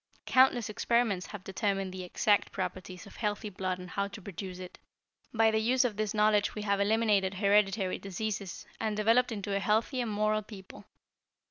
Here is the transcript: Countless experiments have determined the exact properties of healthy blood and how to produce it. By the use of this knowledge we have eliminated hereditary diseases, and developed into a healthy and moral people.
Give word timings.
Countless 0.25 0.67
experiments 0.67 1.27
have 1.27 1.43
determined 1.43 1.93
the 1.93 2.03
exact 2.03 2.51
properties 2.51 3.05
of 3.05 3.17
healthy 3.17 3.51
blood 3.51 3.77
and 3.77 3.91
how 3.91 4.07
to 4.07 4.19
produce 4.19 4.57
it. 4.57 4.79
By 5.31 5.51
the 5.51 5.59
use 5.59 5.85
of 5.85 5.95
this 5.95 6.15
knowledge 6.15 6.55
we 6.55 6.63
have 6.63 6.81
eliminated 6.81 7.35
hereditary 7.35 7.99
diseases, 7.99 8.65
and 8.79 8.97
developed 8.97 9.31
into 9.31 9.55
a 9.55 9.59
healthy 9.59 10.01
and 10.01 10.09
moral 10.09 10.41
people. 10.41 10.85